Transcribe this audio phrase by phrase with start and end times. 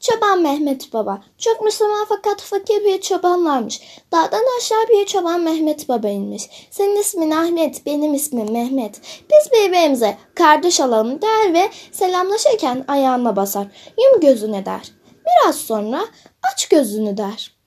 [0.00, 1.22] Çoban Mehmet Baba.
[1.38, 3.80] Çok Müslüman fakat fakir bir çoban varmış.
[4.12, 6.68] Dağdan aşağı bir çoban Mehmet Baba inmiş.
[6.70, 9.00] Senin ismin Ahmet, benim ismim Mehmet.
[9.30, 13.66] Biz birbirimize kardeş olalım der ve selamlaşırken ayağına basar.
[13.98, 14.92] Yum gözüne der.
[15.26, 16.04] Biraz sonra
[16.52, 17.58] aç gözünü der.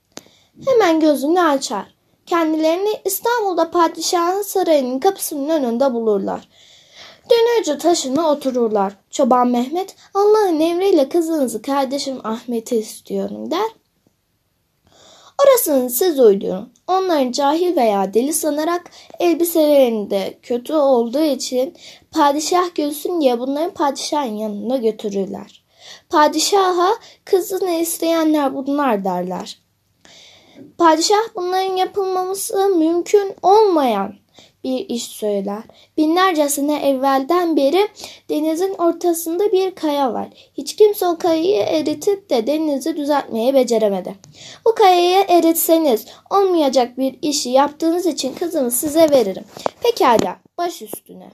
[0.66, 1.94] Hemen gözünü açar.
[2.26, 6.48] Kendilerini İstanbul'da padişahın sarayının kapısının önünde bulurlar.
[7.30, 8.96] Dönücü taşına otururlar.
[9.10, 13.70] Çoban Mehmet Allah'ın emriyle kızınızı kardeşim Ahmet'e istiyorum der.
[15.44, 16.72] Orasını siz uydurun.
[16.86, 18.90] Onları cahil veya deli sanarak
[19.20, 21.74] elbiselerinde kötü olduğu için
[22.10, 25.64] padişah görsün diye bunları padişahın yanına götürürler.
[26.08, 26.90] Padişaha
[27.24, 29.58] kızını isteyenler bunlar derler.
[30.78, 34.14] Padişah bunların yapılmaması mümkün olmayan
[34.64, 35.62] bir iş söyler.
[35.96, 37.88] Binlerce sene evvelden beri
[38.30, 40.28] denizin ortasında bir kaya var.
[40.54, 44.14] Hiç kimse o kayayı eritip de denizi düzeltmeye beceremedi.
[44.66, 49.44] Bu kayayı eritseniz olmayacak bir işi yaptığınız için kızımı size veririm.
[49.82, 51.30] Pekala baş üstüne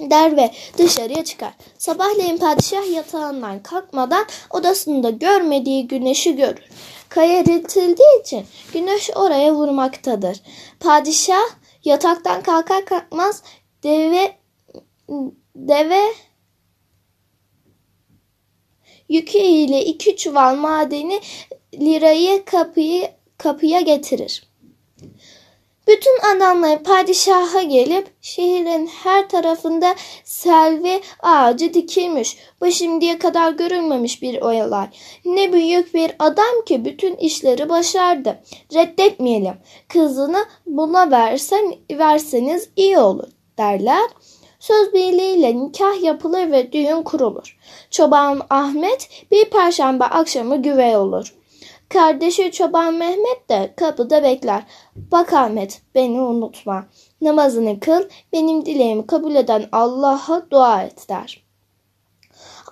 [0.00, 1.52] der ve dışarıya çıkar.
[1.78, 6.64] Sabahleyin padişah yatağından kalkmadan odasında görmediği güneşi görür.
[7.08, 10.40] Kaya eritildiği için güneş oraya vurmaktadır.
[10.80, 13.42] Padişah yataktan kalkar kalkmaz
[13.82, 14.38] deve
[15.56, 16.02] deve
[19.08, 21.20] yükü ile iki çuval madeni
[21.74, 24.47] lirayı kapıyı kapıya getirir.
[25.88, 29.94] Bütün adamlar padişaha gelip şehrin her tarafında
[30.24, 32.36] selvi ağacı dikilmiş.
[32.60, 34.86] Bu şimdiye kadar görülmemiş bir olay.
[35.24, 38.42] Ne büyük bir adam ki bütün işleri başardı.
[38.74, 39.54] Reddetmeyelim.
[39.88, 43.28] Kızını buna versen, verseniz iyi olur
[43.58, 44.10] derler.
[44.60, 47.58] Söz birliğiyle nikah yapılır ve düğün kurulur.
[47.90, 51.37] Çoban Ahmet bir perşembe akşamı güvey olur.
[51.88, 54.62] Kardeşi Çoban Mehmet de kapıda bekler.
[54.96, 56.86] Bak Ahmet beni unutma.
[57.20, 61.44] Namazını kıl, benim dileğimi kabul eden Allah'a dua et der.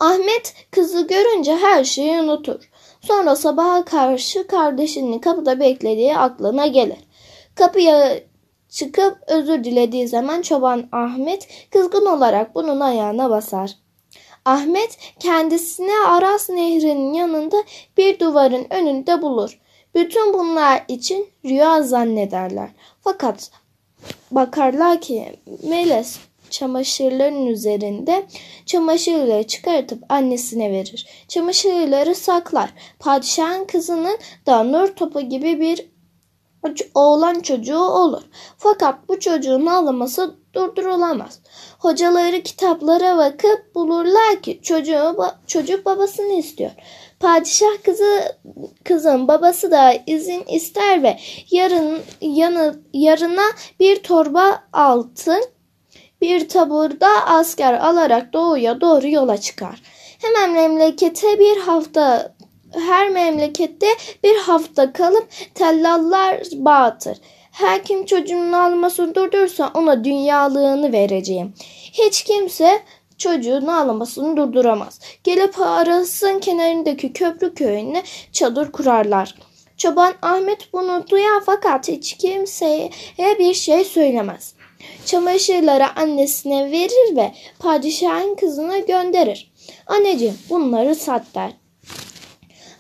[0.01, 2.71] Ahmet kızı görünce her şeyi unutur.
[3.01, 6.99] Sonra sabaha karşı kardeşinin kapıda beklediği aklına gelir.
[7.55, 8.19] Kapıya
[8.69, 13.86] çıkıp özür dilediği zaman çoban Ahmet kızgın olarak bunun ayağına basar.
[14.47, 17.57] Ahmet kendisini Aras Nehri'nin yanında
[17.97, 19.61] bir duvarın önünde bulur.
[19.95, 22.69] Bütün bunlar için rüya zannederler.
[23.01, 23.51] Fakat
[24.31, 26.19] bakarlar ki Meles
[26.51, 28.27] çamaşırların üzerinde
[28.67, 31.07] çamaşırları çıkartıp annesine verir.
[31.29, 32.71] Çamaşırları saklar.
[32.99, 35.96] Padişahın kızının da nur topu gibi bir
[36.95, 38.23] oğlan çocuğu olur.
[38.59, 41.41] Fakat bu çocuğun ağlaması durdurulamaz.
[41.79, 45.17] Hocaları kitaplara bakıp bulurlar ki çocuğu,
[45.47, 46.71] çocuk babasını istiyor.
[47.21, 48.37] Padişah kızı
[48.85, 51.19] kızın babası da izin ister ve
[51.51, 53.47] yarın yanı, yarına
[53.81, 55.45] bir torba altın
[56.21, 59.83] bir taburda asker alarak doğuya doğru yola çıkar.
[60.23, 62.36] Hemen memlekete bir hafta
[62.77, 63.87] her memlekette
[64.25, 67.19] bir hafta kalıp tellallar bağıtır.
[67.53, 71.55] Her kim çocuğunun ağlamasını durdurursa ona dünyalığını vereceğim.
[71.93, 72.83] Hiç kimse
[73.19, 75.01] çocuğun ağlamasını durduramaz.
[75.25, 79.35] Gelip arasın kenarındaki köprü köyüne çadır kurarlar.
[79.77, 82.91] Çoban Ahmet bunu duyar fakat hiç kimseye
[83.39, 84.55] bir şey söylemez.
[85.07, 89.53] Çamaşırları annesine verir ve padişahın kızına gönderir.
[89.87, 91.53] Anneciğim bunları sat der.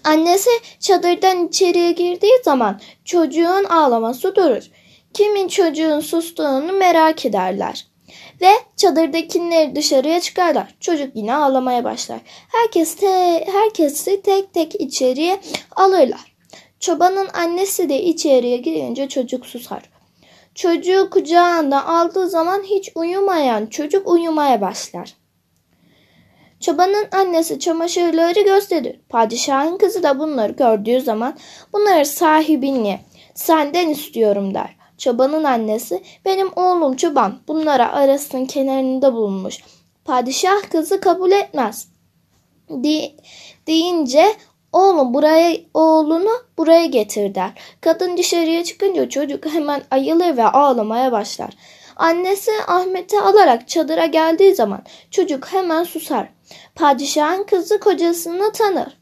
[0.06, 0.50] Annesi
[0.80, 4.70] çadırdan içeriye girdiği zaman çocuğun ağlaması durur.
[5.14, 7.86] Kimin çocuğun sustuğunu merak ederler.
[8.40, 10.74] Ve çadırdakileri dışarıya çıkarlar.
[10.80, 12.20] Çocuk yine ağlamaya başlar.
[12.26, 15.40] Herkes te, herkesi tek tek içeriye
[15.76, 16.36] alırlar.
[16.80, 19.82] Çobanın annesi de içeriye girince çocuk susar.
[20.54, 25.14] Çocuğu kucağında aldığı zaman hiç uyumayan çocuk uyumaya başlar.
[26.60, 29.00] Çobanın annesi çamaşırları gösterir.
[29.08, 31.36] Padişahın kızı da bunları gördüğü zaman
[31.72, 33.00] bunları sahibini
[33.34, 34.76] senden istiyorum der.
[34.98, 39.58] Çobanın annesi benim oğlum çoban bunlara arasının kenarında bulunmuş.
[40.04, 41.88] Padişah kızı kabul etmez.
[42.70, 43.12] De,
[43.66, 44.26] deyince
[44.72, 47.50] oğlum buraya oğlunu buraya getir der.
[47.80, 51.50] Kadın dışarıya çıkınca çocuk hemen ayılır ve ağlamaya başlar.
[51.97, 56.35] Annesi Ahmet'i alarak çadıra geldiği zaman çocuk hemen susar.
[56.75, 58.98] Padişahın kızı kocasını tanır.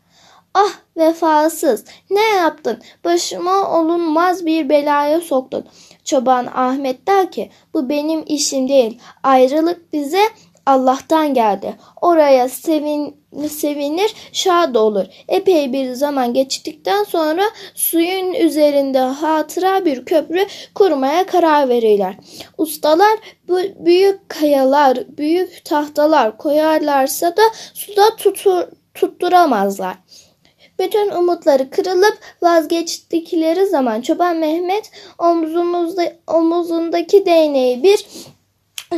[0.55, 5.65] Ah vefasız ne yaptın başıma olunmaz bir belaya soktun.
[6.05, 10.23] Çoban Ahmet der ki bu benim işim değil ayrılık bize
[10.67, 11.77] Allah'tan geldi.
[12.01, 13.17] Oraya sevin,
[13.49, 15.05] sevinir, şad olur.
[15.29, 17.43] Epey bir zaman geçtikten sonra
[17.75, 22.17] suyun üzerinde hatıra bir köprü kurmaya karar verirler.
[22.59, 23.19] Ustalar
[23.49, 27.43] bu büyük kayalar, büyük tahtalar koyarlarsa da
[27.75, 28.63] suda tutur,
[28.95, 29.97] tutturamazlar.
[30.79, 38.07] Bütün umutları kırılıp vazgeçtikleri zaman Çoban Mehmet omzumuzda, omuzundaki değneği bir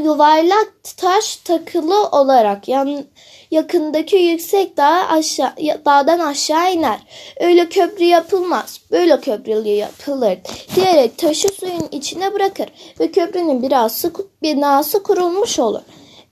[0.05, 3.05] yuvarlak taş takılı olarak yan,
[3.51, 5.55] yakındaki yüksek dağa aşağı,
[5.85, 6.99] dağdan aşağı iner.
[7.41, 10.39] Öyle köprü yapılmaz, böyle köprü yapılır
[10.75, 12.67] diyerek taşı suyun içine bırakır
[13.01, 14.13] ve köprünün binası,
[14.43, 15.83] binası kurulmuş olur.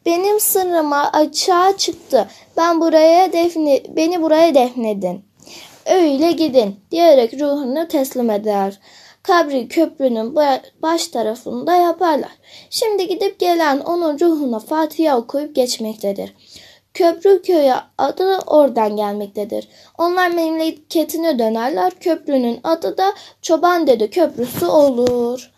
[0.07, 2.29] Benim sırrıma açığa çıktı.
[2.57, 5.25] Ben buraya defne, beni buraya defnedin.
[5.87, 8.81] Öyle gidin diyerek ruhunu teslim eder.
[9.25, 10.37] Kabri köprünün
[10.83, 12.31] baş tarafında yaparlar.
[12.71, 16.35] Şimdi gidip gelen onun ruhuna Fatiha okuyup geçmektedir.
[16.95, 19.69] Köprü köyü adı oradan gelmektedir.
[19.99, 21.93] Onlar memleketine dönerler.
[22.01, 23.13] Köprünün adı da
[23.43, 25.54] Çoban Dede Köprüsü olur.